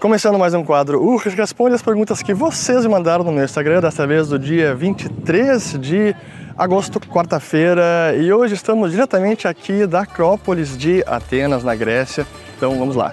[0.00, 3.82] Começando mais um quadro, o responde as perguntas que vocês me mandaram no meu Instagram,
[3.82, 6.16] dessa vez do dia 23 de
[6.56, 12.26] agosto, quarta-feira, e hoje estamos diretamente aqui da Acrópolis de Atenas, na Grécia.
[12.56, 13.12] Então vamos lá.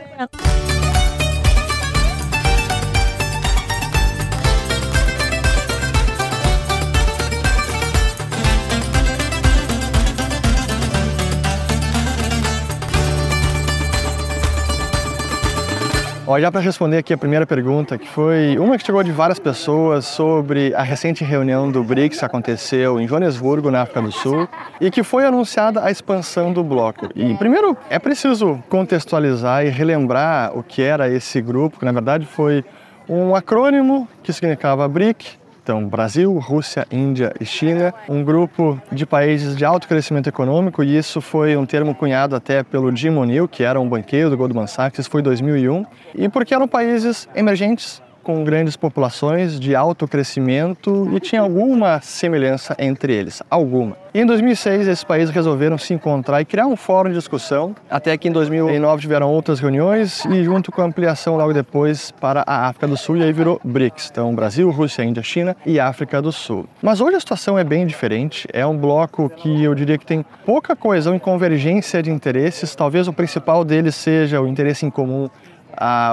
[16.29, 19.39] Ó, já para responder aqui a primeira pergunta, que foi uma que chegou de várias
[19.39, 24.45] pessoas sobre a recente reunião do BRICS que aconteceu em Joanesburgo, na África do Sul,
[24.81, 27.07] e que foi anunciada a expansão do bloco.
[27.15, 32.25] E primeiro é preciso contextualizar e relembrar o que era esse grupo, que na verdade
[32.25, 32.61] foi
[33.07, 39.53] um acrônimo que significava BRIC, então, Brasil, Rússia, Índia e China, um grupo de países
[39.53, 43.63] de alto crescimento econômico, e isso foi um termo cunhado até pelo Jim O'Neill, que
[43.63, 45.85] era um banqueiro do Goldman Sachs, foi em 2001,
[46.15, 52.75] e porque eram países emergentes, com grandes populações de alto crescimento e tinha alguma semelhança
[52.77, 53.95] entre eles, alguma.
[54.13, 58.17] E em 2006 esses países resolveram se encontrar e criar um fórum de discussão, até
[58.17, 62.67] que em 2009 tiveram outras reuniões e junto com a ampliação logo depois para a
[62.67, 66.33] África do Sul e aí virou BRICS, então Brasil, Rússia, Índia, China e África do
[66.33, 66.65] Sul.
[66.81, 70.25] Mas hoje a situação é bem diferente, é um bloco que eu diria que tem
[70.45, 75.29] pouca coesão e convergência de interesses, talvez o principal deles seja o interesse em comum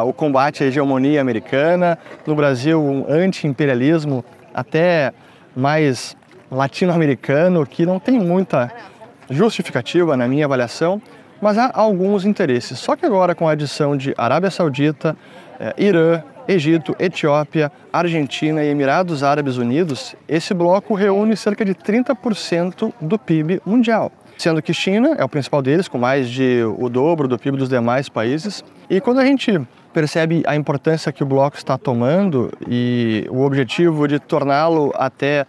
[0.05, 5.13] o combate à hegemonia americana, no Brasil um anti-imperialismo até
[5.57, 6.17] mais
[6.51, 8.71] latino-americano, que não tem muita
[9.31, 11.01] justificativa na minha avaliação,
[11.41, 12.79] mas há alguns interesses.
[12.79, 15.17] Só que agora com a adição de Arábia Saudita,
[15.59, 22.93] eh, Irã, Egito, Etiópia, Argentina e Emirados Árabes Unidos, esse bloco reúne cerca de 30%
[23.01, 27.29] do PIB mundial sendo que China é o principal deles, com mais de o dobro
[27.29, 28.65] do PIB dos demais países.
[28.89, 29.61] E quando a gente
[29.93, 35.47] percebe a importância que o bloco está tomando e o objetivo de torná-lo até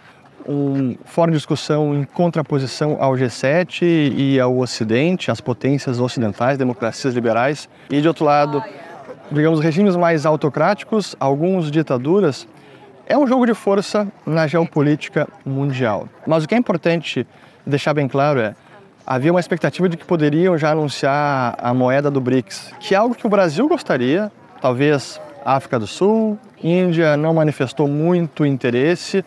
[0.47, 7.15] um fórum de discussão em contraposição ao G7 e ao Ocidente, às potências ocidentais, democracias
[7.15, 8.63] liberais, e de outro lado,
[9.31, 12.47] digamos, regimes mais autocráticos, alguns ditaduras,
[13.07, 16.07] é um jogo de força na geopolítica mundial.
[16.25, 17.25] Mas o que é importante
[17.65, 18.55] deixar bem claro é
[19.05, 23.13] havia uma expectativa de que poderiam já anunciar a moeda do BRICS, que é algo
[23.13, 29.23] que o Brasil gostaria, talvez África do Sul, Índia não manifestou muito interesse,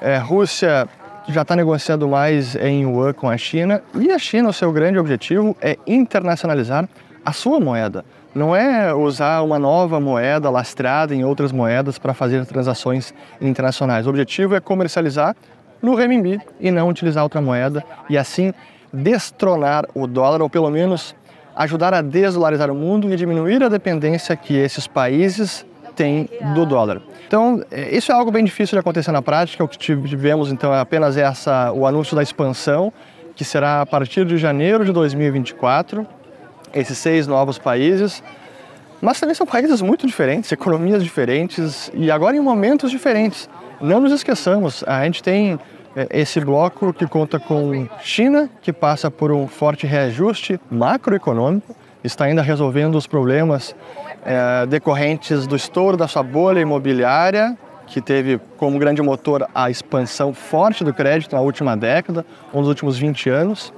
[0.00, 0.88] é, Rússia
[1.28, 4.98] já está negociando mais em Yuan com a China, e a China, o seu grande
[4.98, 6.88] objetivo é internacionalizar
[7.24, 8.04] a sua moeda.
[8.34, 14.06] Não é usar uma nova moeda lastrada em outras moedas para fazer transações internacionais.
[14.06, 15.36] O objetivo é comercializar
[15.82, 18.54] no renminbi e não utilizar outra moeda e assim
[18.92, 21.14] destronar o dólar, ou pelo menos
[21.54, 25.64] ajudar a desdolarizar o mundo e diminuir a dependência que esses países
[25.94, 27.02] têm do dólar.
[27.26, 29.62] Então, é, isso é algo bem difícil de acontecer na prática.
[29.62, 32.92] O que tivemos, então, é apenas essa, o anúncio da expansão,
[33.34, 36.06] que será a partir de janeiro de 2024,
[36.74, 38.22] esses seis novos países.
[39.00, 43.48] Mas também são países muito diferentes, economias diferentes e agora em momentos diferentes.
[43.80, 45.58] Não nos esqueçamos, a gente tem
[46.10, 52.42] esse bloco que conta com China, que passa por um forte reajuste macroeconômico, está ainda
[52.42, 53.74] resolvendo os problemas
[54.24, 60.32] é, decorrentes do estouro da sua bolha imobiliária, que teve como grande motor a expansão
[60.32, 63.72] forte do crédito na última década, um dos últimos 20 anos.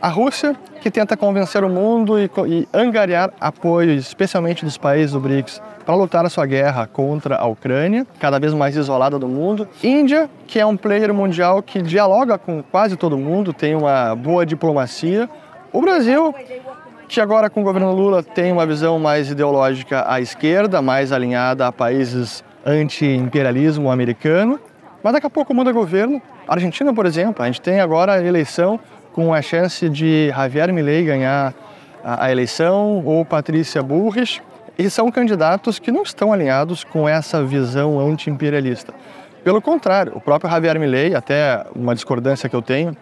[0.00, 5.20] A Rússia, que tenta convencer o mundo e, e angariar apoio, especialmente dos países do
[5.20, 9.66] BRICS, para lutar a sua guerra contra a Ucrânia, cada vez mais isolada do mundo.
[9.82, 14.46] Índia, que é um player mundial que dialoga com quase todo mundo, tem uma boa
[14.46, 15.28] diplomacia.
[15.72, 16.32] O Brasil,
[17.08, 21.66] que agora com o governo Lula tem uma visão mais ideológica à esquerda, mais alinhada
[21.66, 24.60] a países anti-imperialismo americano,
[25.02, 26.22] mas daqui a pouco muda governo.
[26.46, 28.78] Argentina, por exemplo, a gente tem agora a eleição
[29.18, 31.52] com a chance de Javier Milei ganhar
[32.04, 34.40] a, eleição ou Patrícia Burris,
[34.78, 38.94] e são candidatos que não estão alinhados com essa visão anti-imperialista.
[39.42, 42.96] Pelo contrário, o próprio Javier Milei, até uma discordância que eu tenho,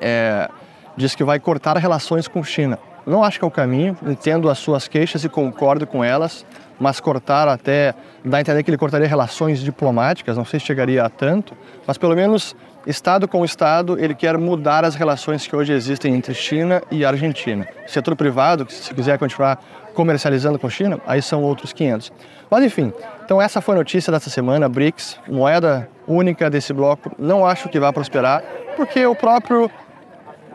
[0.00, 0.48] é,
[0.96, 2.78] diz que vai cortar relações com China.
[3.06, 6.46] Não acho que é o caminho, entendo as suas queixas e concordo com elas,
[6.80, 7.94] mas cortar até,
[8.24, 11.54] dá a entender que ele cortaria relações diplomáticas, não sei se chegaria a tanto,
[11.86, 12.56] mas pelo menos
[12.86, 17.66] Estado com Estado, ele quer mudar as relações que hoje existem entre China e Argentina.
[17.86, 19.62] Setor privado, se quiser continuar
[19.94, 22.12] comercializando com China, aí são outros 500.
[22.50, 22.92] Mas enfim,
[23.24, 27.78] então essa foi a notícia dessa semana, BRICS, moeda única desse bloco, não acho que
[27.78, 28.42] vai prosperar,
[28.76, 29.70] porque o próprio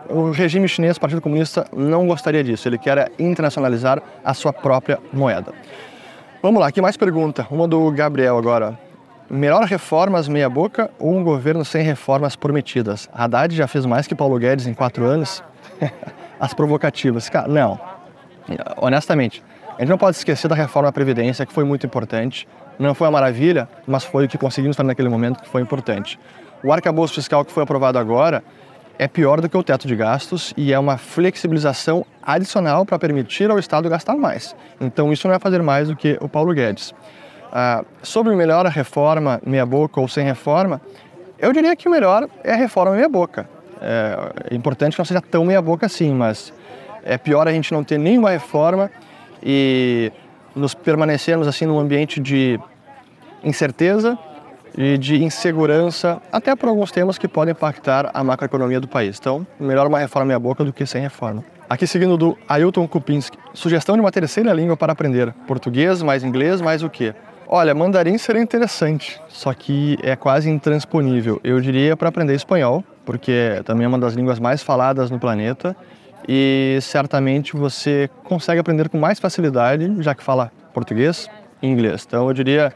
[0.10, 2.68] o regime chinês, o Partido Comunista, não gostaria disso.
[2.68, 5.54] Ele quer internacionalizar a sua própria moeda.
[6.42, 7.46] Vamos lá, que mais pergunta?
[7.52, 8.87] Uma do Gabriel agora.
[9.30, 13.10] Melhor reformas meia boca ou um governo sem reformas prometidas?
[13.14, 15.44] Haddad já fez mais que Paulo Guedes em quatro anos?
[16.40, 17.28] As provocativas.
[17.28, 17.78] Cara, não.
[18.78, 19.44] Honestamente,
[19.78, 22.48] a gente não pode esquecer da reforma da Previdência, que foi muito importante.
[22.80, 26.18] Não foi uma maravilha, mas foi o que conseguimos fazer naquele momento, que foi importante.
[26.64, 28.42] O arcabouço fiscal que foi aprovado agora
[28.98, 33.52] é pior do que o teto de gastos e é uma flexibilização adicional para permitir
[33.52, 34.56] ao Estado gastar mais.
[34.80, 36.94] Então, isso não é fazer mais do que o Paulo Guedes.
[37.60, 40.80] Ah, sobre melhor a reforma meia-boca ou sem reforma,
[41.40, 43.50] eu diria que o melhor é a reforma meia-boca.
[43.82, 46.54] É, é importante que não seja tão meia-boca assim, mas
[47.04, 48.92] é pior a gente não ter nenhuma reforma
[49.42, 50.12] e
[50.56, 52.60] nos permanecermos assim num ambiente de
[53.44, 54.16] incerteza
[54.78, 59.18] e de insegurança, até por alguns temas que podem impactar a macroeconomia do país.
[59.20, 61.44] Então, melhor uma reforma meia boca do que sem reforma.
[61.68, 63.36] Aqui seguindo do Ailton Kupinski.
[63.52, 65.34] Sugestão de uma terceira língua para aprender.
[65.48, 67.16] Português, mais inglês, mais o quê?
[67.50, 71.40] Olha, mandarim seria interessante, só que é quase intransponível.
[71.42, 75.74] Eu diria para aprender espanhol, porque também é uma das línguas mais faladas no planeta
[76.28, 81.30] e certamente você consegue aprender com mais facilidade, já que fala português
[81.62, 82.04] e inglês.
[82.06, 82.74] Então eu diria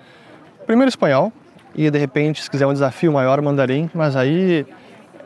[0.66, 1.34] primeiro espanhol
[1.76, 4.66] e de repente, se quiser um desafio maior, mandarim, mas aí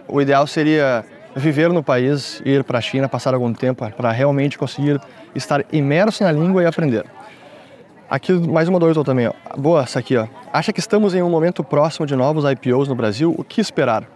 [0.07, 1.05] o ideal seria
[1.35, 4.99] viver no país, ir para a China, passar algum tempo para realmente conseguir
[5.35, 7.05] estar imerso na língua e aprender.
[8.07, 9.33] Aqui mais uma Ailton também, ó.
[9.57, 10.27] boa essa aqui, ó.
[10.53, 13.33] Acha que estamos em um momento próximo de novos IPOs no Brasil?
[13.35, 14.07] O que esperar?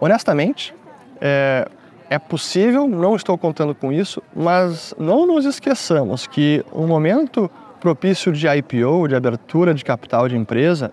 [0.00, 0.72] Honestamente,
[1.20, 1.66] é,
[2.08, 7.50] é possível, não estou contando com isso, mas não nos esqueçamos que o momento
[7.80, 10.92] propício de IPO, de abertura de capital de empresa,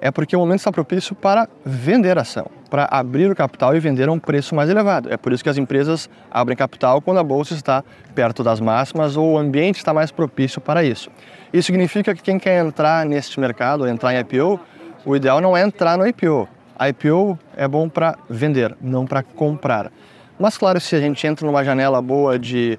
[0.00, 4.08] é porque o momento está propício para vender ação, para abrir o capital e vender
[4.08, 5.12] a um preço mais elevado.
[5.12, 7.82] É por isso que as empresas abrem capital quando a bolsa está
[8.14, 11.10] perto das máximas ou o ambiente está mais propício para isso.
[11.52, 14.60] Isso significa que quem quer entrar neste mercado, entrar em IPO,
[15.04, 16.48] o ideal não é entrar no IPO.
[16.88, 19.90] IPO é bom para vender, não para comprar.
[20.38, 22.78] Mas claro, se a gente entra numa janela boa de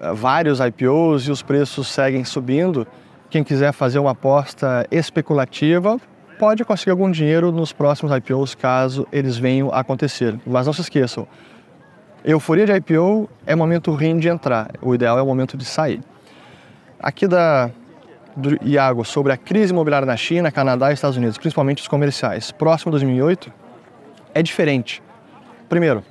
[0.00, 2.86] uh, vários IPOs e os preços seguem subindo,
[3.28, 6.00] quem quiser fazer uma aposta especulativa
[6.38, 10.38] pode conseguir algum dinheiro nos próximos IPOs caso eles venham a acontecer.
[10.46, 11.26] Mas não se esqueçam,
[12.24, 16.00] euforia de IPO é momento ruim de entrar, o ideal é o momento de sair.
[16.98, 17.70] Aqui da
[18.36, 22.50] do Iago sobre a crise imobiliária na China, Canadá e Estados Unidos, principalmente os comerciais,
[22.50, 23.52] próximo de 2008,
[24.34, 25.02] é diferente.
[25.68, 26.02] Primeiro,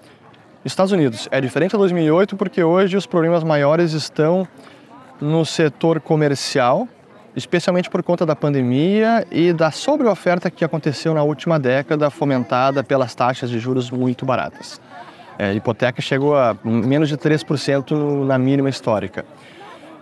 [0.63, 4.47] Estados Unidos é diferente de 2008 porque hoje os problemas maiores estão
[5.19, 6.87] no setor comercial,
[7.35, 13.13] especialmente por conta da pandemia e da sobreoferta que aconteceu na última década, fomentada pelas
[13.13, 14.79] taxas de juros muito baratas.
[15.37, 19.25] É, a hipoteca chegou a menos de 3% na mínima histórica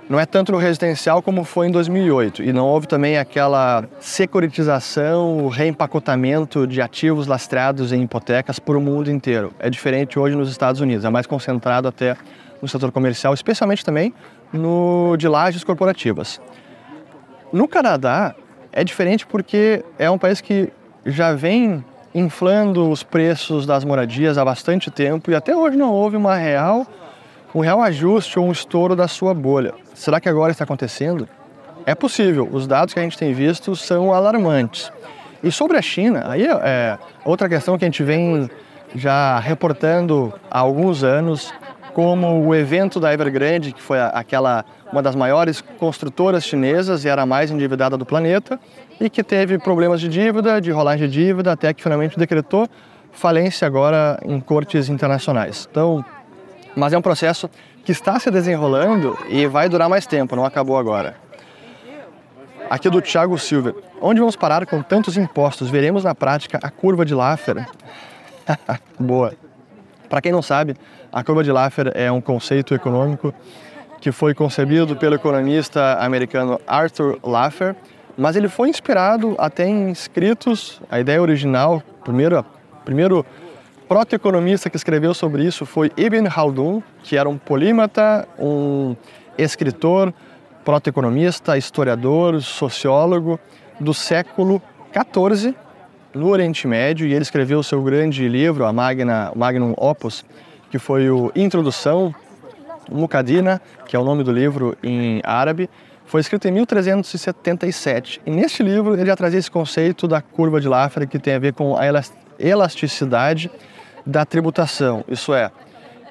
[0.09, 5.45] não é tanto no residencial como foi em 2008 e não houve também aquela securitização,
[5.45, 9.53] o reempacotamento de ativos lastreados em hipotecas por o mundo inteiro.
[9.59, 12.18] É diferente hoje nos Estados Unidos, é mais concentrado até
[12.62, 14.13] no setor comercial, especialmente também
[14.51, 16.42] no de lajes corporativas.
[17.51, 18.36] No Canadá
[18.71, 20.71] é diferente porque é um país que
[21.06, 21.83] já vem
[22.13, 26.86] inflando os preços das moradias há bastante tempo e até hoje não houve uma real
[27.53, 29.74] um real ajuste ou um estouro da sua bolha.
[29.94, 31.27] Será que agora está acontecendo?
[31.86, 34.92] É possível, os dados que a gente tem visto são alarmantes.
[35.44, 38.49] E sobre a China, aí é outra questão que a gente vem
[38.94, 41.52] já reportando há alguns anos,
[41.94, 47.21] como o evento da Evergrande, que foi aquela uma das maiores construtoras chinesas e era
[47.21, 48.59] a mais endividada do planeta,
[48.99, 52.68] e que teve problemas de dívida, de rolagem de dívida, até que finalmente decretou
[53.11, 55.68] falência agora em cortes internacionais.
[55.69, 56.06] Então,
[56.75, 57.49] mas é um processo
[57.83, 61.16] que está se desenrolando e vai durar mais tempo, não acabou agora.
[62.69, 63.75] Aqui do Thiago Silva.
[63.99, 65.69] Onde vamos parar com tantos impostos?
[65.69, 67.68] Veremos na prática a curva de Laffer?
[68.97, 69.33] Boa.
[70.09, 70.75] Para quem não sabe,
[71.11, 73.33] a curva de Laffer é um conceito econômico
[73.99, 77.75] que foi concebido pelo economista americano Arthur Laffer,
[78.18, 82.44] mas ele foi inspirado até em escritos, a ideia original, primeiro,
[82.83, 83.25] primeiro
[83.92, 88.95] protoeconomista que escreveu sobre isso foi Ibn Khaldun, que era um polímata, um
[89.38, 90.14] escritor,
[90.64, 93.38] protoeconomista, historiador, sociólogo
[93.81, 94.62] do século
[94.94, 95.54] XIV
[96.14, 100.24] no Oriente Médio e ele escreveu seu grande livro, a Magna, Magnum Opus,
[100.69, 102.16] que foi o Introdução
[102.90, 105.69] Muqaddina, que é o nome do livro em árabe,
[106.06, 108.21] foi escrito em 1377.
[108.26, 111.40] E neste livro ele já trazia esse conceito da curva de Laffer que tem a
[111.40, 111.83] ver com a
[112.40, 113.52] elasticidade
[114.05, 115.03] da tributação.
[115.07, 115.51] Isso é,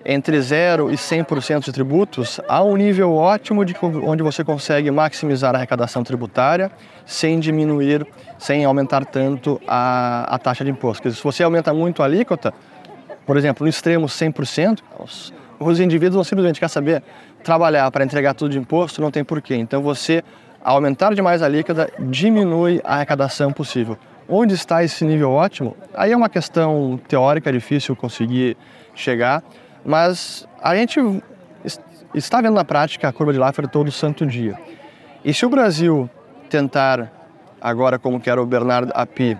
[0.04, 5.54] entre 0 e 100% de tributos, há um nível ótimo de onde você consegue maximizar
[5.54, 6.70] a arrecadação tributária
[7.04, 8.06] sem diminuir,
[8.38, 11.02] sem aumentar tanto a, a taxa de imposto.
[11.02, 12.54] Porque se você aumenta muito a alíquota,
[13.26, 17.02] por exemplo, no extremo 100%, os, os indivíduos vão simplesmente quer saber
[17.44, 19.54] trabalhar para entregar tudo de imposto, não tem porquê.
[19.54, 20.22] Então você,
[20.64, 23.98] aumentar demais a alíquota, diminui a arrecadação possível.
[24.32, 25.76] Onde está esse nível ótimo?
[25.92, 28.56] Aí é uma questão teórica, difícil conseguir
[28.94, 29.42] chegar,
[29.84, 31.00] mas a gente
[32.14, 34.56] está vendo na prática a curva de Laffer todo santo dia.
[35.24, 36.08] E se o Brasil
[36.48, 37.10] tentar,
[37.60, 39.36] agora como quer o Bernard Api,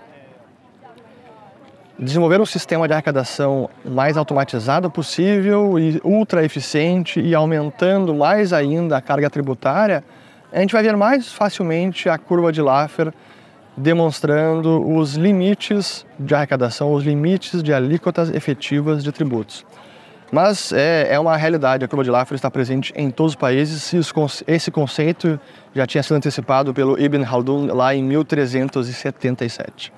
[1.97, 8.97] desenvolver um sistema de arrecadação mais automatizado possível e ultra eficiente e aumentando mais ainda
[8.97, 10.03] a carga tributária,
[10.51, 13.13] a gente vai ver mais facilmente a curva de Laffer
[13.75, 19.65] demonstrando os limites de arrecadação, os limites de alíquotas efetivas de tributos.
[20.31, 23.93] Mas é, é uma realidade, a curva de Laffer está presente em todos os países
[24.47, 25.39] esse conceito
[25.75, 29.91] já tinha sido antecipado pelo Ibn Khaldun lá em 1377.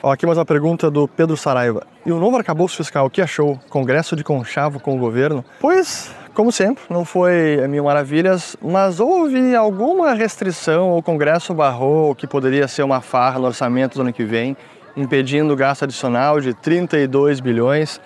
[0.00, 1.86] Ó, aqui mais uma pergunta do Pedro Saraiva.
[2.06, 3.58] E o novo arcabouço fiscal, o que achou?
[3.68, 5.44] Congresso de conchavo com o governo?
[5.58, 12.26] Pois, como sempre, não foi mil maravilhas, mas houve alguma restrição, o Congresso barrou que
[12.26, 14.56] poderia ser uma farra no orçamento do ano que vem,
[14.96, 18.00] impedindo gasto adicional de 32 bilhões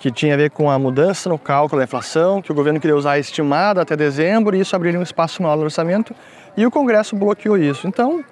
[0.00, 2.96] que tinha a ver com a mudança no cálculo da inflação, que o governo queria
[2.96, 6.14] usar estimada até dezembro e isso abriria um espaço maior no orçamento
[6.56, 7.86] e o Congresso bloqueou isso.
[7.86, 8.24] Então,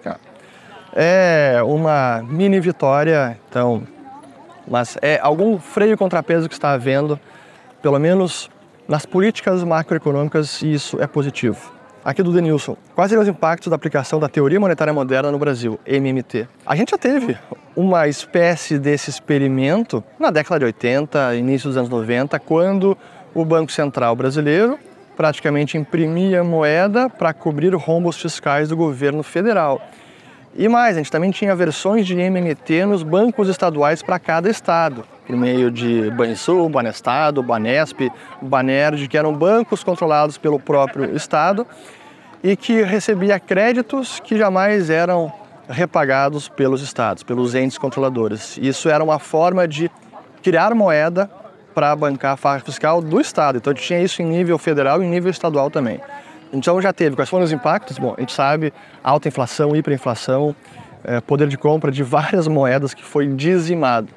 [0.95, 3.83] é uma mini vitória, então,
[4.67, 7.21] mas é algum freio contrapeso que está havendo,
[7.81, 8.51] pelo menos
[8.89, 11.73] nas políticas macroeconômicas, isso é positivo.
[12.05, 12.77] Aqui do Denilson.
[12.97, 16.49] Quais seriam os impactos da aplicação da teoria monetária moderna no Brasil, MMT?
[16.67, 17.39] A gente já teve
[17.77, 22.99] uma espécie desse experimento na década de 80, início dos anos 90, quando
[23.33, 24.79] o Banco Central brasileiro
[25.17, 29.81] praticamente imprimia moeda para cobrir rombos fiscais do governo federal.
[30.55, 35.05] E mais, a gente também tinha versões de MMT nos bancos estaduais para cada estado,
[35.27, 38.11] por meio de Banrisul, Banestado, Banesp,
[38.41, 41.67] Banerd, que eram bancos controlados pelo próprio estado
[42.43, 45.33] e que recebia créditos que jamais eram
[45.69, 48.59] repagados pelos estados, pelos entes controladores.
[48.59, 49.91] Isso era uma forma de
[50.43, 51.31] criar moeda
[51.73, 53.59] para bancar a farra fiscal do estado.
[53.59, 56.01] Então a gente tinha isso em nível federal e em nível estadual também.
[56.53, 57.17] Então já teve.
[57.17, 57.99] Quais foram os impactos?
[57.99, 60.55] Bom, a gente sabe alta inflação, hiperinflação,
[61.05, 64.09] é, poder de compra de várias moedas que foi dizimado.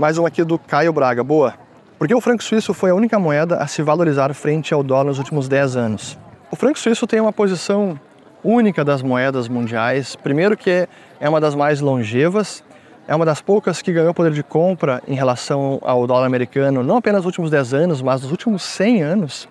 [0.00, 1.22] Mais um aqui do Caio Braga.
[1.22, 1.52] Boa.
[1.98, 5.18] Porque o franco suíço foi a única moeda a se valorizar frente ao dólar nos
[5.18, 6.18] últimos 10 anos.
[6.50, 8.00] O franco suíço tem uma posição
[8.42, 10.16] única das moedas mundiais.
[10.16, 10.88] Primeiro que
[11.20, 12.64] é uma das mais longevas,
[13.06, 16.96] é uma das poucas que ganhou poder de compra em relação ao dólar americano, não
[16.96, 19.46] apenas nos últimos 10 anos, mas nos últimos 100 anos.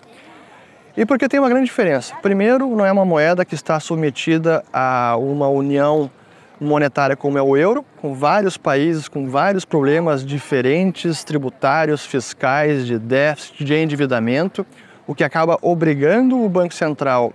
[0.96, 2.16] E porque tem uma grande diferença.
[2.20, 6.10] Primeiro, não é uma moeda que está submetida a uma união
[6.60, 12.98] monetária como é o euro, com vários países com vários problemas diferentes, tributários, fiscais, de
[12.98, 14.66] déficit, de endividamento,
[15.06, 17.32] o que acaba obrigando o Banco Central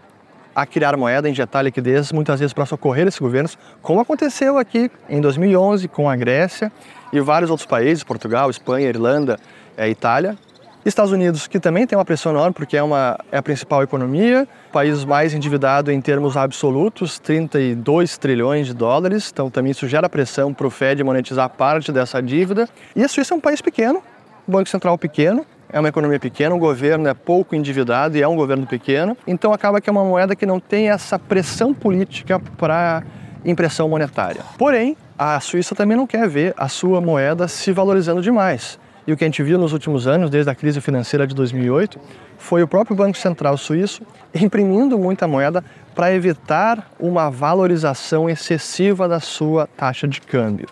[0.55, 5.19] a criar moeda, injetar liquidez, muitas vezes para socorrer esses governos, como aconteceu aqui em
[5.19, 6.71] 2011 com a Grécia
[7.11, 9.37] e vários outros países, Portugal, Espanha, Irlanda,
[9.75, 10.37] é, Itália,
[10.85, 14.47] Estados Unidos, que também tem uma pressão enorme, porque é, uma, é a principal economia,
[14.71, 20.53] país mais endividado em termos absolutos, 32 trilhões de dólares, então também isso gera pressão
[20.53, 22.69] para o Fed monetizar parte dessa dívida.
[22.95, 24.03] E a Suíça é um país pequeno,
[24.47, 28.35] Banco Central pequeno, é uma economia pequena, o governo é pouco endividado e é um
[28.35, 33.01] governo pequeno, então acaba que é uma moeda que não tem essa pressão política para
[33.43, 34.41] impressão monetária.
[34.55, 38.77] Porém, a Suíça também não quer ver a sua moeda se valorizando demais.
[39.07, 41.99] E o que a gente viu nos últimos anos, desde a crise financeira de 2008,
[42.39, 44.01] foi o próprio Banco Central suíço
[44.33, 50.67] imprimindo muita moeda para evitar uma valorização excessiva da sua taxa de câmbio.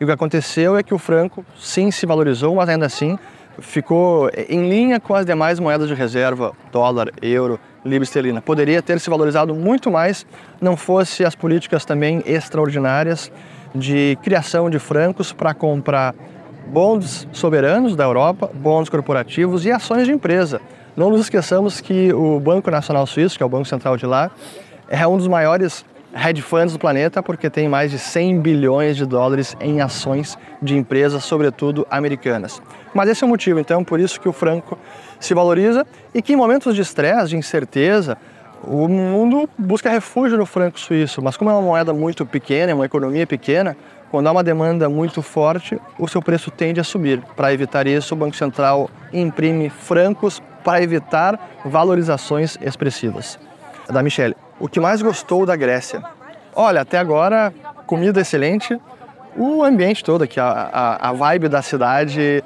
[0.00, 3.18] E o que aconteceu é que o franco sim se valorizou, mas ainda assim
[3.58, 8.40] ficou em linha com as demais moedas de reserva, dólar, euro, libra esterlina.
[8.40, 10.24] Poderia ter se valorizado muito mais,
[10.60, 13.30] não fosse as políticas também extraordinárias
[13.74, 16.14] de criação de francos para comprar
[16.66, 20.60] bonds soberanos da Europa, bonds corporativos e ações de empresa.
[20.96, 24.30] Não nos esqueçamos que o Banco Nacional Suíço, que é o banco central de lá,
[24.88, 29.06] é um dos maiores hedge funds do planeta porque tem mais de 100 bilhões de
[29.06, 32.60] dólares em ações de empresas, sobretudo americanas.
[32.92, 34.78] Mas esse é o motivo, então, por isso que o franco
[35.18, 38.18] se valoriza e que em momentos de estresse, de incerteza,
[38.64, 42.74] o mundo busca refúgio no franco suíço, mas como é uma moeda muito pequena, é
[42.74, 43.76] uma economia pequena,
[44.12, 47.22] quando há uma demanda muito forte, o seu preço tende a subir.
[47.34, 53.38] Para evitar isso, o Banco Central imprime francos para evitar valorizações expressivas.
[53.88, 56.02] Da Michelle, o que mais gostou da Grécia?
[56.54, 57.54] Olha, até agora,
[57.86, 58.78] comida excelente,
[59.34, 62.44] o ambiente todo aqui, a, a, a vibe da cidade,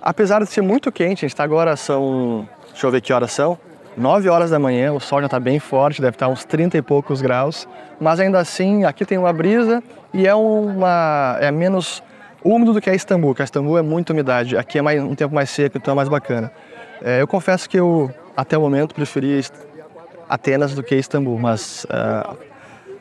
[0.00, 3.32] apesar de ser muito quente, a gente está agora, são, deixa eu ver que horas
[3.32, 3.58] são,
[3.96, 6.82] 9 horas da manhã, o sol já está bem forte, deve estar uns 30 e
[6.82, 7.68] poucos graus,
[8.00, 9.82] mas ainda assim aqui tem uma brisa
[10.14, 12.02] e é, uma, é menos
[12.42, 15.14] úmido do que a Istambul, que a Istambul é muita umidade, aqui é mais, um
[15.14, 16.50] tempo mais seco, então é mais bacana.
[17.02, 19.44] É, eu confesso que eu, até o momento, preferi
[20.28, 22.36] Atenas do que Istambul, mas uh,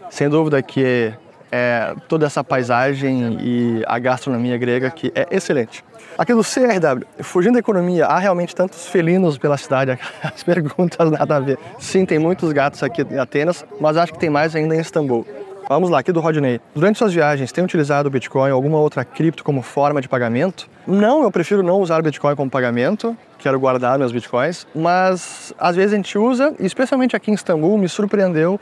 [0.09, 1.13] sem dúvida que
[1.51, 5.83] é, toda essa paisagem e a gastronomia grega que é excelente.
[6.17, 9.97] Aqui do CRW, fugindo da economia, há realmente tantos felinos pela cidade?
[10.23, 11.57] As perguntas nada a ver.
[11.79, 15.25] Sim, tem muitos gatos aqui em Atenas, mas acho que tem mais ainda em Istambul.
[15.67, 16.59] Vamos lá, aqui do Rodney.
[16.75, 20.69] Durante suas viagens, tem utilizado o Bitcoin ou alguma outra cripto como forma de pagamento?
[20.85, 25.75] Não, eu prefiro não usar o Bitcoin como pagamento, quero guardar meus Bitcoins, mas às
[25.75, 28.59] vezes a gente usa, especialmente aqui em Istambul, me surpreendeu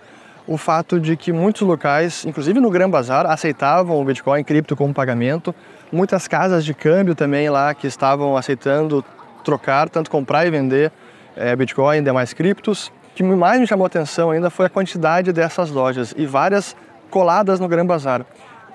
[0.48, 4.94] o fato de que muitos locais, inclusive no Gran Bazar, aceitavam o Bitcoin cripto como
[4.94, 5.54] pagamento.
[5.92, 9.04] Muitas casas de câmbio também lá que estavam aceitando
[9.44, 10.92] trocar, tanto comprar e vender
[11.36, 12.88] é, Bitcoin e demais criptos.
[12.88, 16.76] O que mais me chamou a atenção ainda foi a quantidade dessas lojas e várias
[17.10, 18.26] coladas no Gran Bazar.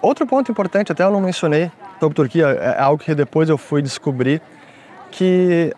[0.02, 3.80] Outro ponto importante, até eu não mencionei sobre Turquia, é algo que depois eu fui
[3.80, 4.42] descobrir,
[5.10, 5.72] que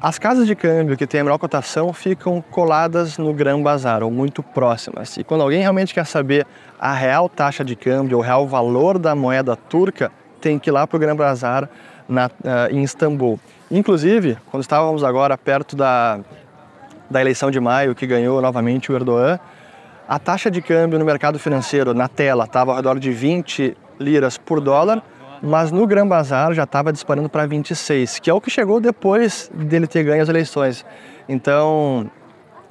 [0.00, 4.10] as casas de câmbio que têm a melhor cotação ficam coladas no Gran Bazar ou
[4.10, 5.16] muito próximas.
[5.16, 6.46] E quando alguém realmente quer saber
[6.78, 10.86] a real taxa de câmbio, o real valor da moeda turca, tem que ir lá
[10.86, 11.68] para o Gran Bazar
[12.06, 12.30] na, uh,
[12.70, 13.40] em Istambul.
[13.70, 16.20] Inclusive, quando estávamos agora perto da,
[17.10, 19.40] da eleição de maio, que ganhou novamente o Erdogan,
[20.06, 24.36] a taxa de câmbio no mercado financeiro, na tela, estava ao redor de 20 liras
[24.36, 25.02] por dólar,
[25.42, 29.50] mas no Gran Bazar já estava disparando para 26, que é o que chegou depois
[29.52, 30.84] dele ter ganho as eleições.
[31.28, 32.10] Então,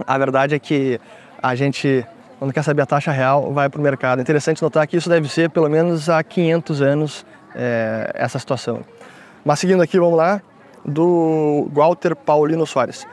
[0.05, 0.99] a verdade é que
[1.41, 2.05] a gente,
[2.39, 4.21] quando quer saber a taxa real, vai para o mercado.
[4.21, 8.81] Interessante notar que isso deve ser pelo menos há 500 anos é, essa situação.
[9.43, 10.41] Mas seguindo aqui, vamos lá,
[10.83, 13.07] do Walter Paulino Soares.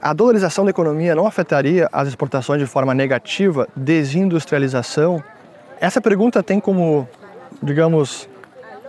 [0.00, 3.68] A dolarização da economia não afetaria as exportações de forma negativa?
[3.76, 5.22] Desindustrialização?
[5.80, 7.08] Essa pergunta tem como,
[7.62, 8.28] digamos,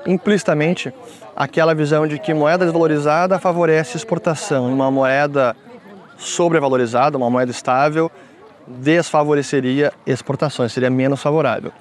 [0.05, 0.93] implicitamente
[1.35, 5.55] aquela visão de que moeda desvalorizada favorece exportação e uma moeda
[6.17, 8.11] sobrevalorizada, uma moeda estável,
[8.67, 11.71] desfavoreceria exportações, seria menos favorável.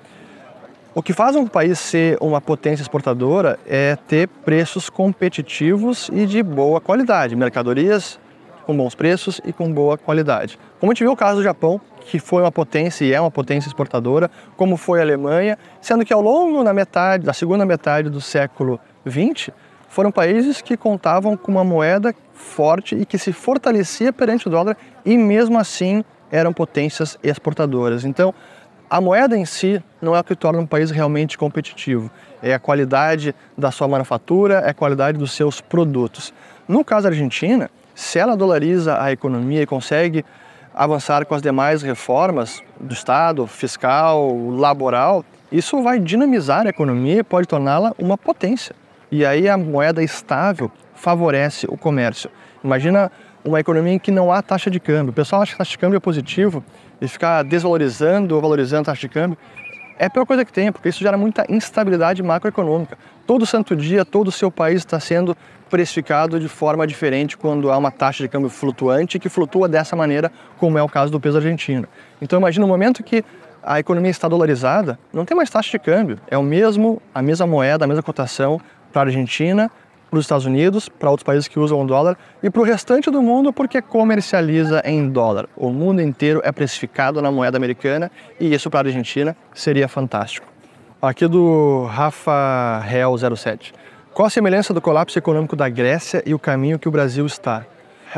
[0.94, 6.42] O que faz um país ser uma potência exportadora é ter preços competitivos e de
[6.42, 8.20] boa qualidade, mercadorias
[8.66, 10.58] com bons preços e com boa qualidade.
[10.78, 13.30] Como a gente viu o caso do Japão, que foi uma potência e é uma
[13.30, 18.10] potência exportadora, como foi a Alemanha, sendo que ao longo da metade, da segunda metade
[18.10, 19.50] do século XX,
[19.88, 24.76] foram países que contavam com uma moeda forte e que se fortalecia perante o dólar
[25.04, 28.04] e mesmo assim eram potências exportadoras.
[28.04, 28.34] Então,
[28.88, 32.10] a moeda em si não é o que torna um país realmente competitivo,
[32.42, 36.32] é a qualidade da sua manufatura, é a qualidade dos seus produtos.
[36.66, 40.24] No caso da Argentina, se ela dolariza a economia e consegue
[40.74, 47.22] avançar com as demais reformas do Estado, fiscal, laboral, isso vai dinamizar a economia e
[47.22, 48.74] pode torná-la uma potência.
[49.10, 52.30] E aí a moeda estável favorece o comércio.
[52.64, 53.12] Imagina
[53.44, 55.10] uma economia em que não há taxa de câmbio.
[55.10, 56.64] O pessoal acha que taxa de câmbio é positivo
[57.00, 59.36] e ficar desvalorizando ou valorizando a taxa de câmbio
[59.98, 62.98] é a pior coisa que tem, porque isso gera muita instabilidade macroeconômica.
[63.26, 65.36] Todo santo dia, todo o seu país está sendo
[65.70, 70.30] precificado de forma diferente quando há uma taxa de câmbio flutuante que flutua dessa maneira,
[70.58, 71.88] como é o caso do peso argentino.
[72.20, 73.24] Então imagina no momento que
[73.62, 77.46] a economia está dolarizada, não tem mais taxa de câmbio, é o mesmo, a mesma
[77.46, 78.60] moeda, a mesma cotação
[78.92, 79.70] para a Argentina,
[80.12, 83.10] para os Estados Unidos, para outros países que usam o dólar e para o restante
[83.10, 85.48] do mundo porque comercializa em dólar.
[85.56, 90.46] O mundo inteiro é precificado na moeda americana e isso para a Argentina seria fantástico.
[91.00, 93.72] Aqui do Rafael 07.
[94.12, 97.64] Qual a semelhança do colapso econômico da Grécia e o caminho que o Brasil está?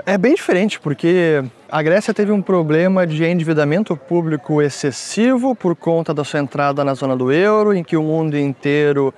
[0.05, 6.13] É bem diferente, porque a Grécia teve um problema de endividamento público excessivo por conta
[6.13, 9.15] da sua entrada na zona do euro, em que o mundo inteiro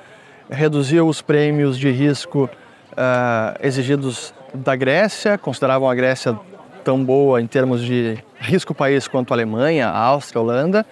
[0.51, 2.51] reduziu os prêmios de risco
[2.97, 6.39] uh, exigidos da Grécia, consideravam a Grécia
[6.85, 10.87] tão boa em termos de risco país quanto a Alemanha, a Áustria, a Holanda,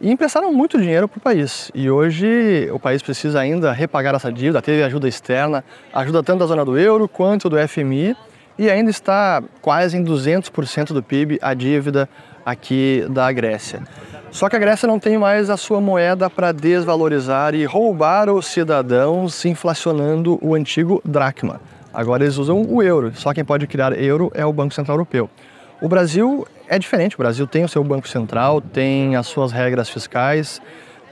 [0.00, 1.70] e emprestaram muito dinheiro para o país.
[1.74, 6.46] E hoje o país precisa ainda repagar essa dívida, teve ajuda externa, ajuda tanto da
[6.46, 8.16] zona do euro quanto do FMI,
[8.58, 12.08] e ainda está quase em 200% do PIB a dívida
[12.46, 13.82] aqui da Grécia.
[14.30, 18.46] Só que a Grécia não tem mais a sua moeda para desvalorizar e roubar os
[18.46, 21.60] cidadãos inflacionando o antigo dracma.
[21.92, 25.28] Agora eles usam o euro, só quem pode criar euro é o Banco Central Europeu.
[25.82, 29.88] O Brasil é diferente, o Brasil tem o seu Banco Central, tem as suas regras
[29.88, 30.60] fiscais,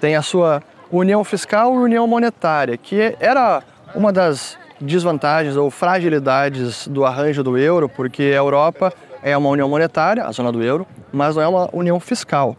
[0.01, 3.63] tem a sua união fiscal e união monetária, que era
[3.95, 8.93] uma das desvantagens ou fragilidades do arranjo do euro, porque a Europa
[9.25, 12.55] é uma união monetária, a zona do euro, mas não é uma união fiscal.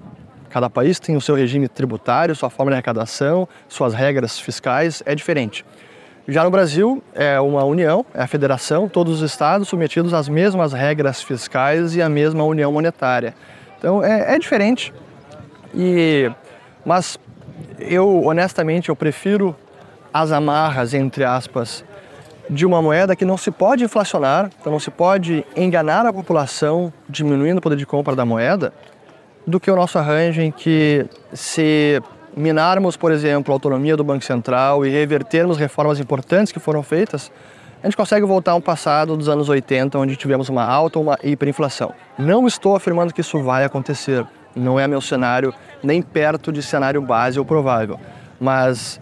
[0.50, 5.14] Cada país tem o seu regime tributário, sua forma de arrecadação, suas regras fiscais, é
[5.14, 5.64] diferente.
[6.28, 10.74] Já no Brasil, é uma união, é a federação, todos os estados submetidos às mesmas
[10.74, 13.36] regras fiscais e à mesma união monetária.
[13.78, 14.92] Então é, é diferente.
[15.72, 16.32] E,
[16.84, 17.20] mas
[17.78, 19.56] eu, honestamente, eu prefiro
[20.12, 21.86] as amarras, entre aspas,
[22.50, 26.94] de uma moeda que não se pode inflacionar, então não se pode enganar a população
[27.10, 28.74] diminuindo o poder de compra da moeda,
[29.46, 32.02] do que o nosso arranjo em que se
[32.36, 37.32] minarmos, por exemplo, a autonomia do Banco Central e revertermos reformas importantes que foram feitas,
[37.82, 41.06] a gente consegue voltar a um passado dos anos 80, onde tivemos uma alta ou
[41.06, 41.94] uma hiperinflação.
[42.18, 45.54] Não estou afirmando que isso vai acontecer, não é meu cenário
[45.84, 48.00] nem perto de cenário base ou provável,
[48.40, 49.00] mas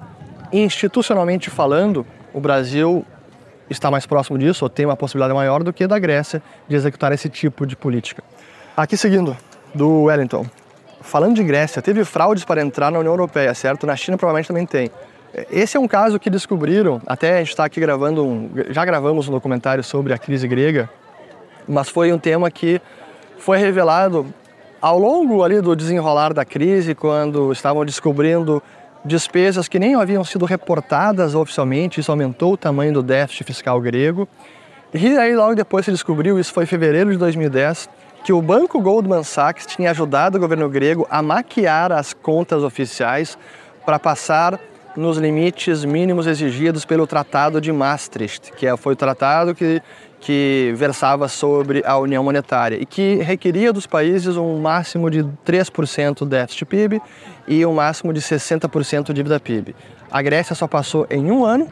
[0.52, 3.06] institucionalmente falando, o Brasil
[3.70, 7.12] está mais próximo disso, ou tem uma possibilidade maior do que da Grécia de executar
[7.12, 8.24] esse tipo de política.
[8.76, 9.36] Aqui seguindo,
[9.74, 10.46] do Wellington.
[11.02, 13.86] Falando de Grécia, teve fraudes para entrar na União Europeia, certo?
[13.86, 14.90] Na China provavelmente também tem.
[15.52, 19.28] Esse é um caso que descobriram, até a gente está aqui gravando, um, já gravamos
[19.28, 20.90] um documentário sobre a crise grega,
[21.68, 22.80] mas foi um tema que
[23.40, 24.28] foi revelado
[24.80, 28.62] ao longo ali do desenrolar da crise, quando estavam descobrindo
[29.06, 34.28] despesas que nem haviam sido reportadas oficialmente, isso aumentou o tamanho do déficit fiscal grego.
[34.94, 37.90] E aí logo depois se descobriu, isso foi em fevereiro de 2010,
[38.24, 43.38] que o banco Goldman Sachs tinha ajudado o governo grego a maquiar as contas oficiais
[43.86, 44.60] para passar
[44.96, 49.82] nos limites mínimos exigidos pelo Tratado de Maastricht, que é, foi o tratado que,
[50.22, 56.26] que versava sobre a União Monetária e que requeria dos países um máximo de 3%
[56.28, 57.02] déficit PIB
[57.48, 59.76] e um máximo de 60% dívida PIB.
[60.12, 61.68] A Grécia só passou em um ano,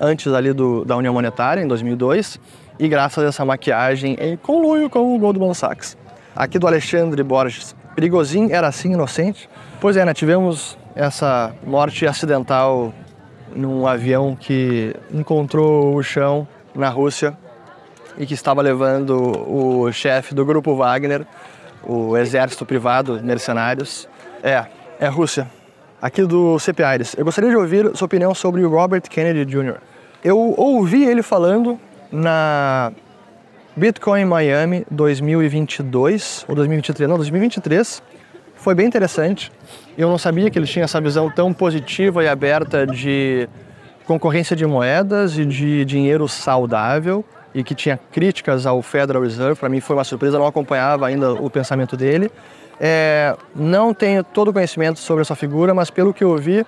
[0.00, 2.38] antes ali do, da União Monetária, em 2002,
[2.78, 5.96] e graças a essa maquiagem em conluio com o Goldman Sachs.
[6.34, 7.74] Aqui do Alexandre Borges.
[7.94, 9.48] Perigosinho era assim inocente?
[9.80, 10.12] Pois é, né?
[10.12, 12.92] Tivemos essa morte acidental
[13.54, 17.36] num avião que encontrou o chão na Rússia
[18.18, 19.16] e que estava levando
[19.48, 21.24] o chefe do grupo Wagner,
[21.82, 24.08] o exército privado mercenários.
[24.42, 24.66] É,
[25.04, 25.50] é Rússia.
[26.00, 27.14] Aqui do CP Aires.
[27.16, 29.76] Eu gostaria de ouvir sua opinião sobre o Robert Kennedy Jr.
[30.22, 31.78] Eu ouvi ele falando
[32.10, 32.92] na
[33.76, 38.02] Bitcoin Miami 2022 ou 2023, não, 2023.
[38.56, 39.52] Foi bem interessante.
[39.96, 43.48] Eu não sabia que ele tinha essa visão tão positiva e aberta de
[44.06, 49.58] concorrência de moedas e de dinheiro saudável e que tinha críticas ao Federal Reserve.
[49.58, 52.30] Para mim foi uma surpresa, não acompanhava ainda o pensamento dele.
[52.80, 56.66] É, não tenho todo o conhecimento sobre essa figura, mas pelo que eu vi,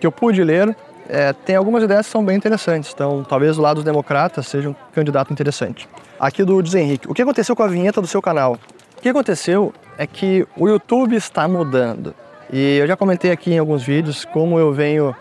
[0.00, 0.76] que eu pude ler,
[1.08, 2.92] é, tem algumas ideias que são bem interessantes.
[2.94, 5.88] Então, talvez o lado dos democratas seja um candidato interessante.
[6.20, 7.10] Aqui do Henrique.
[7.10, 8.58] O que aconteceu com a vinheta do seu canal?
[8.96, 12.14] O que aconteceu é que o YouTube está mudando.
[12.52, 15.14] E eu já comentei aqui em alguns vídeos como eu venho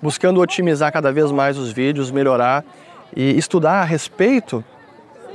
[0.00, 2.64] buscando otimizar cada vez mais os vídeos, melhorar
[3.16, 4.64] e estudar a respeito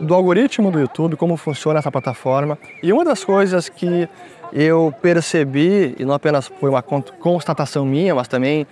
[0.01, 2.57] do algoritmo do YouTube, como funciona essa plataforma.
[2.81, 4.07] E uma das coisas que
[4.51, 8.65] eu percebi, e não apenas foi uma constatação minha, mas também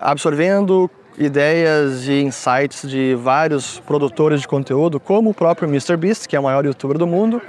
[0.00, 6.40] absorvendo ideias e insights de vários produtores de conteúdo, como o próprio MrBeast, que é
[6.40, 7.40] o maior youtuber do mundo,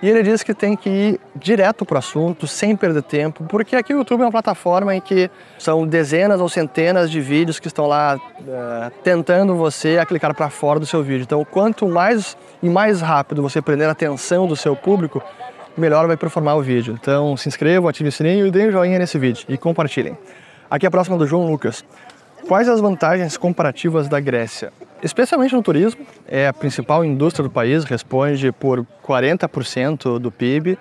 [0.00, 3.74] e ele diz que tem que ir direto para o assunto, sem perder tempo, porque
[3.74, 7.66] aqui o YouTube é uma plataforma em que são dezenas ou centenas de vídeos que
[7.66, 11.24] estão lá uh, tentando você a clicar para fora do seu vídeo.
[11.24, 15.22] Então, quanto mais e mais rápido você prender a atenção do seu público,
[15.76, 16.96] melhor vai performar o vídeo.
[17.00, 20.16] Então, se inscrevam, ativem o sininho e deem um joinha nesse vídeo e compartilhem.
[20.70, 21.84] Aqui é a próxima do João Lucas.
[22.46, 24.72] Quais as vantagens comparativas da Grécia?
[25.02, 30.78] Especialmente no turismo, é a principal indústria do país, responde por 40% do PIB.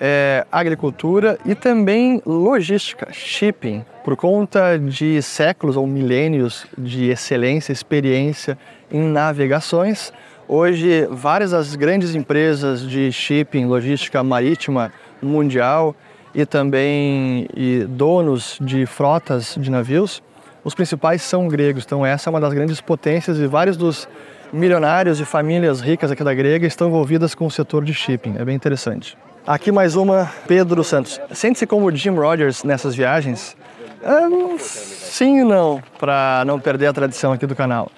[0.00, 8.56] É, agricultura e também logística, shipping, por conta de séculos ou milênios de excelência, experiência
[8.92, 10.12] em navegações.
[10.46, 15.96] Hoje, várias das grandes empresas de shipping, logística marítima mundial
[16.32, 20.22] e também e donos de frotas de navios,
[20.64, 21.84] os principais são gregos.
[21.84, 24.08] Então essa é uma das grandes potências e vários dos
[24.52, 28.36] milionários e famílias ricas aqui da grega estão envolvidas com o setor de shipping.
[28.38, 29.16] É bem interessante.
[29.46, 31.20] Aqui mais uma, Pedro Santos.
[31.32, 33.56] Sente-se como Jim Rogers nessas viagens?
[34.02, 37.90] É, sim e não, para não perder a tradição aqui do canal.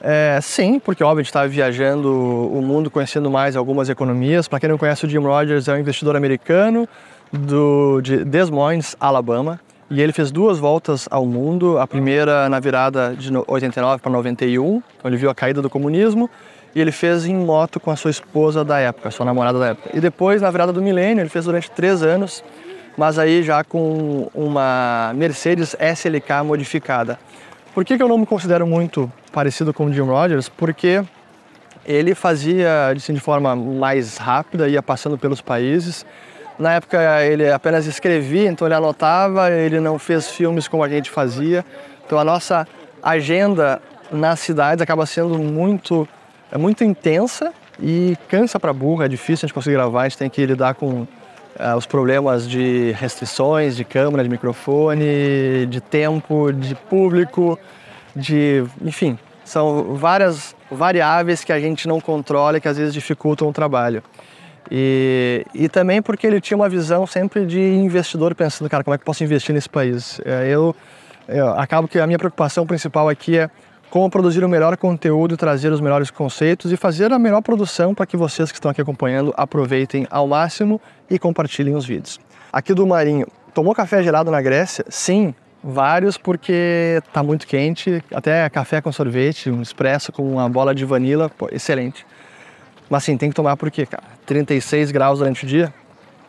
[0.00, 4.48] É, sim, porque óbvio a gente está viajando o mundo, conhecendo mais algumas economias.
[4.48, 6.88] Para quem não conhece, o Jim Rogers é um investidor americano
[7.32, 9.60] do, de Des Moines, Alabama.
[9.92, 11.78] E ele fez duas voltas ao mundo.
[11.78, 16.30] A primeira na virada de 89 para 91, então ele viu a caída do comunismo.
[16.74, 19.90] E ele fez em moto com a sua esposa da época, sua namorada da época.
[19.92, 22.42] E depois, na virada do milênio, ele fez durante três anos,
[22.96, 27.18] mas aí já com uma Mercedes SLK modificada.
[27.74, 30.48] Por que, que eu não me considero muito parecido com o Jim Rogers?
[30.48, 31.04] Porque
[31.84, 36.06] ele fazia assim, de forma mais rápida, ia passando pelos países.
[36.58, 41.10] Na época ele apenas escrevia, então ele anotava, ele não fez filmes como a gente
[41.10, 41.64] fazia.
[42.06, 42.66] Então a nossa
[43.02, 46.06] agenda nas cidades acaba sendo muito,
[46.50, 50.18] é muito intensa e cansa para burro, é difícil a gente conseguir gravar, a gente
[50.18, 56.52] tem que lidar com uh, os problemas de restrições, de câmera, de microfone, de tempo,
[56.52, 57.58] de público,
[58.14, 63.48] de, enfim, são várias variáveis que a gente não controla e que às vezes dificultam
[63.48, 64.02] o trabalho.
[64.70, 68.98] E, e também porque ele tinha uma visão sempre de investidor pensando, cara, como é
[68.98, 70.20] que eu posso investir nesse país?
[70.24, 70.74] É, eu,
[71.28, 73.50] eu acabo que a minha preocupação principal aqui é
[73.90, 78.06] como produzir o melhor conteúdo, trazer os melhores conceitos e fazer a melhor produção para
[78.06, 82.18] que vocês que estão aqui acompanhando aproveitem ao máximo e compartilhem os vídeos.
[82.50, 84.82] Aqui do Marinho, tomou café gelado na Grécia?
[84.88, 90.74] Sim, vários porque está muito quente, até café com sorvete, um expresso com uma bola
[90.74, 92.06] de vanila, pô, excelente.
[92.88, 95.72] Mas sim, tem que tomar porque, cara, 36 graus durante o dia.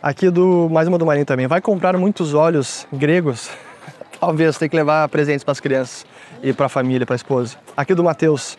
[0.02, 1.48] Aqui do mais uma do Marinho também.
[1.48, 3.50] Vai comprar muitos óleos gregos?
[4.20, 6.06] Talvez, tem que levar presentes para as crianças
[6.42, 7.58] e para a família, para a esposa.
[7.76, 8.58] Aqui do Mateus.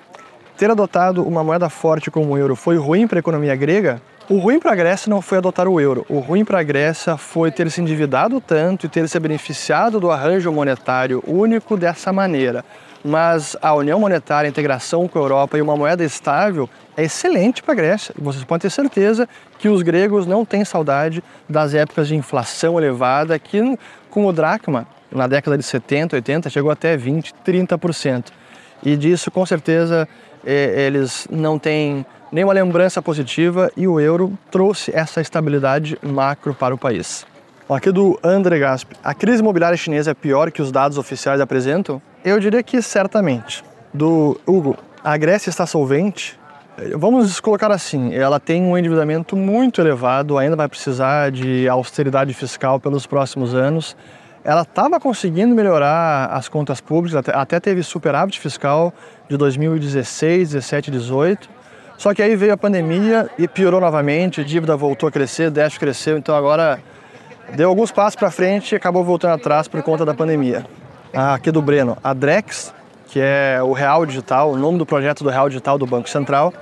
[0.57, 4.01] Ter adotado uma moeda forte como o euro foi ruim para a economia grega?
[4.27, 6.07] O ruim para a Grécia não foi adotar o euro.
[6.09, 10.11] O ruim para a Grécia foi ter se endividado tanto e ter se beneficiado do
[10.11, 12.64] arranjo monetário único dessa maneira.
[13.05, 17.62] Mas a união monetária, a integração com a Europa e uma moeda estável é excelente
[17.62, 18.14] para a Grécia.
[18.19, 23.38] Vocês podem ter certeza que os gregos não têm saudade das épocas de inflação elevada
[23.38, 28.29] que com o dracma na década de 70, 80, chegou até 20, 30%.
[28.83, 30.09] E disso, com certeza,
[30.45, 36.79] eles não têm nenhuma lembrança positiva e o euro trouxe essa estabilidade macro para o
[36.79, 37.27] país.
[37.68, 38.92] Aqui do André Gasp.
[39.03, 42.00] A crise imobiliária chinesa é pior que os dados oficiais apresentam?
[42.24, 43.64] Eu diria que certamente.
[43.92, 46.38] Do Hugo, a Grécia está solvente?
[46.96, 52.81] Vamos colocar assim, ela tem um endividamento muito elevado, ainda vai precisar de austeridade fiscal
[52.81, 53.96] pelos próximos anos
[54.44, 58.92] ela estava conseguindo melhorar as contas públicas, até, até teve superávit fiscal
[59.27, 61.48] de 2016, 17, 18.
[61.96, 65.50] Só que aí veio a pandemia e piorou novamente, a dívida voltou a crescer, o
[65.50, 66.79] déficit cresceu, então agora
[67.54, 70.66] deu alguns passos para frente e acabou voltando atrás por conta da pandemia.
[71.12, 72.74] Aqui do Breno, a Drex,
[73.09, 76.52] que é o Real Digital, o nome do projeto do Real Digital do Banco Central,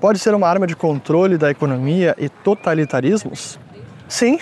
[0.00, 3.58] pode ser uma arma de controle da economia e totalitarismos?
[4.08, 4.38] Sim,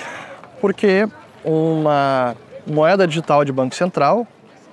[0.61, 1.09] porque
[1.45, 2.35] uma
[2.67, 4.27] moeda digital de Banco Central,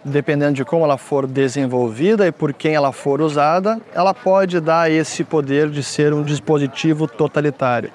[0.04, 4.90] dependendo de como ela for desenvolvida e por quem ela for usada, ela pode dar
[4.90, 7.92] esse poder de ser um dispositivo totalitário.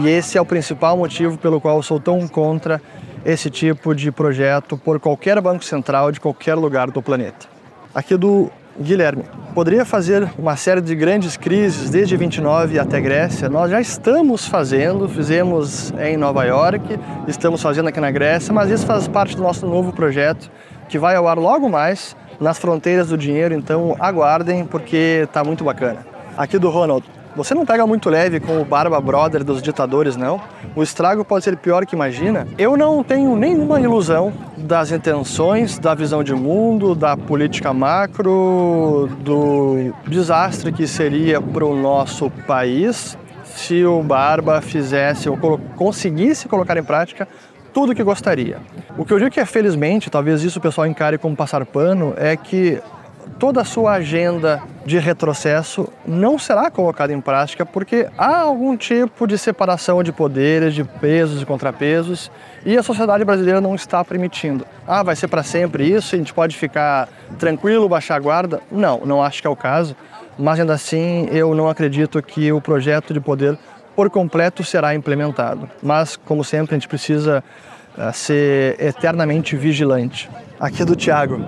[0.00, 2.80] E esse é o principal motivo pelo qual sou tão contra
[3.24, 7.48] esse tipo de projeto por qualquer banco central de qualquer lugar do planeta.
[7.92, 8.48] Aqui do
[8.80, 9.24] Guilherme,
[9.56, 13.48] poderia fazer uma série de grandes crises desde 29 até Grécia?
[13.48, 18.86] Nós já estamos fazendo, fizemos em Nova York, estamos fazendo aqui na Grécia, mas isso
[18.86, 20.48] faz parte do nosso novo projeto
[20.88, 25.64] que vai ao ar logo mais nas fronteiras do dinheiro, então aguardem porque está muito
[25.64, 26.06] bacana.
[26.36, 27.04] Aqui do Ronald,
[27.38, 30.40] você não pega muito leve com o Barba Brother dos ditadores, não?
[30.74, 32.48] O estrago pode ser pior que imagina.
[32.58, 39.94] Eu não tenho nenhuma ilusão das intenções, da visão de mundo, da política macro, do
[40.08, 45.38] desastre que seria para o nosso país se o Barba fizesse ou
[45.76, 47.28] conseguisse colocar em prática
[47.72, 48.58] tudo o que gostaria.
[48.96, 52.14] O que eu digo que é felizmente, talvez isso o pessoal encare como passar pano,
[52.16, 52.80] é que
[53.38, 59.26] toda a sua agenda de retrocesso não será colocada em prática porque há algum tipo
[59.26, 62.30] de separação de poderes, de pesos e contrapesos
[62.64, 64.66] e a sociedade brasileira não está permitindo.
[64.86, 68.60] Ah, vai ser para sempre isso, a gente pode ficar tranquilo, baixar a guarda?
[68.70, 69.94] Não, não acho que é o caso,
[70.38, 73.58] mas ainda assim eu não acredito que o projeto de poder
[73.98, 75.68] por completo será implementado.
[75.82, 77.42] Mas, como sempre, a gente precisa
[77.98, 80.30] uh, ser eternamente vigilante.
[80.58, 81.40] Aqui é do Tiago.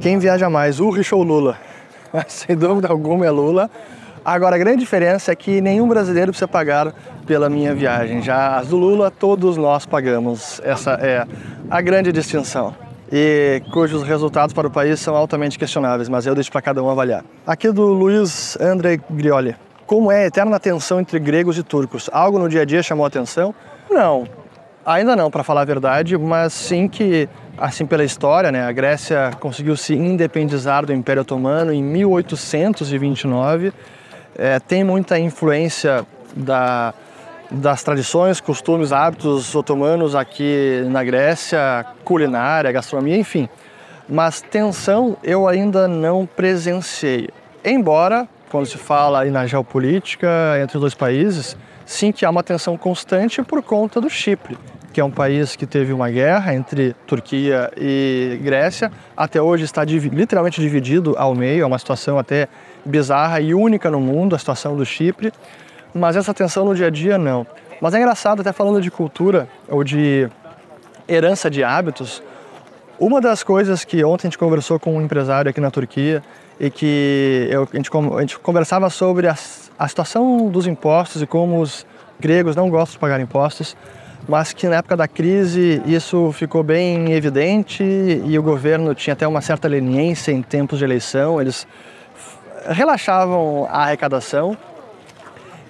[0.00, 1.58] Quem viaja mais, Ulrich ou Lula?
[2.26, 3.70] Sem dúvida alguma é Lula.
[4.24, 6.92] Agora, a grande diferença é que nenhum brasileiro precisa pagar
[7.26, 8.22] pela minha viagem.
[8.22, 10.60] Já as do Lula, todos nós pagamos.
[10.62, 11.26] Essa é
[11.70, 12.74] a grande distinção.
[13.10, 16.88] E cujos resultados para o país são altamente questionáveis, mas eu deixo para cada um
[16.88, 17.24] avaliar.
[17.46, 19.56] Aqui do Luiz André Grioli.
[19.86, 22.08] Como é a eterna tensão entre gregos e turcos?
[22.12, 23.52] Algo no dia a dia chamou a atenção?
[23.90, 24.28] Não,
[24.84, 29.30] ainda não, para falar a verdade, mas sim que, assim pela história, né, a Grécia
[29.40, 33.72] conseguiu se independizar do Império Otomano em 1829
[34.36, 36.94] é, tem muita influência da,
[37.50, 43.48] das tradições, costumes, hábitos otomanos aqui na Grécia, culinária, gastronomia, enfim.
[44.08, 47.28] Mas tensão eu ainda não presenciei.
[47.64, 50.28] Embora, quando se fala na geopolítica
[50.62, 51.56] entre os dois países,
[51.90, 54.56] sim que há uma tensão constante por conta do Chipre,
[54.92, 59.82] que é um país que teve uma guerra entre Turquia e Grécia, até hoje está
[59.82, 62.46] literalmente dividido ao meio, é uma situação até
[62.84, 65.32] bizarra e única no mundo, a situação do Chipre,
[65.92, 67.44] mas essa tensão no dia a dia não.
[67.80, 70.28] Mas é engraçado, até falando de cultura ou de
[71.08, 72.22] herança de hábitos,
[73.00, 76.22] uma das coisas que ontem a gente conversou com um empresário aqui na Turquia
[76.60, 79.34] e que eu, a, gente, a, gente, conversava sobre a,
[79.80, 81.86] a situação dos impostos e como os
[82.20, 83.74] gregos não gostam de pagar impostos,
[84.28, 89.26] mas que na época da crise isso ficou bem evidente e o governo tinha até
[89.26, 91.66] uma certa leniência em tempos de eleição, eles
[92.68, 94.54] relaxavam a arrecadação.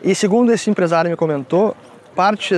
[0.02, 1.76] E segundo esse empresário me comentou,
[2.16, 2.52] parte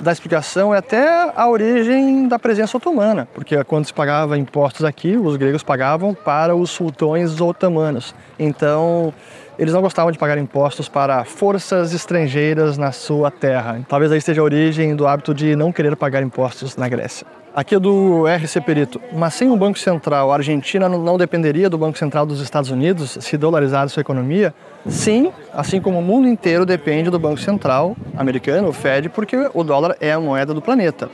[0.00, 5.14] da explicação é até a origem da presença otomana, porque quando se pagava impostos aqui,
[5.14, 8.14] os gregos pagavam para os sultões otomanos.
[8.38, 9.12] Então,
[9.58, 13.80] eles não gostavam de pagar impostos para forças estrangeiras na sua terra.
[13.88, 17.26] Talvez aí esteja a origem do hábito de não querer pagar impostos na Grécia.
[17.54, 19.00] Aqui é do RC Perito.
[19.14, 23.16] Mas sem um Banco Central, a Argentina não dependeria do Banco Central dos Estados Unidos
[23.18, 24.52] se dolarizar sua economia?
[24.86, 29.64] Sim, assim como o mundo inteiro depende do Banco Central americano, o Fed, porque o
[29.64, 31.08] dólar é a moeda do planeta.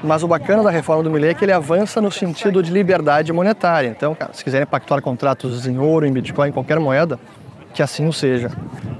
[0.00, 3.32] Mas o bacana da reforma do Milley é que ele avança no sentido de liberdade
[3.32, 3.88] monetária.
[3.88, 7.18] Então, se quiserem pactuar contratos em ouro, em Bitcoin, em qualquer moeda,
[7.72, 8.50] que assim o seja.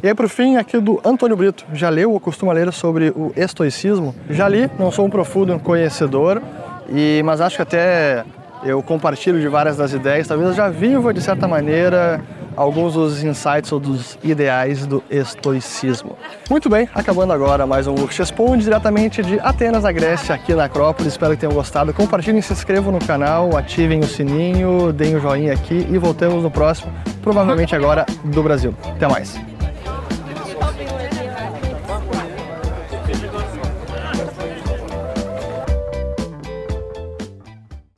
[0.03, 1.65] E aí, por fim, aqui do Antônio Brito.
[1.73, 4.15] Já leu ou costuma ler sobre o estoicismo?
[4.31, 6.41] Já li, não sou um profundo conhecedor,
[6.89, 8.25] e, mas acho que até
[8.65, 12.21] eu compartilho de várias das ideias, talvez eu já viva de certa maneira
[12.59, 16.19] alguns dos insights ou dos ideais do estoicismo.
[16.51, 20.65] Muito bem, acabando agora mais um Lux Responde diretamente de Atenas, na Grécia, aqui na
[20.65, 21.13] Acrópolis.
[21.13, 21.95] Espero que tenham gostado.
[21.95, 26.43] Compartilhem, se inscrevam no canal, ativem o sininho, deem o um joinha aqui e voltamos
[26.43, 26.93] no próximo,
[27.23, 28.75] provavelmente agora do Brasil.
[28.97, 29.58] Até mais.